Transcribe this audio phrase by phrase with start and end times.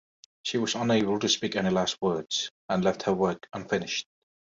[0.41, 4.07] She was unable to speak any last words, and left her work unfinished.